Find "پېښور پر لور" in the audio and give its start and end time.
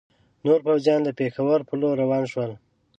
1.19-1.95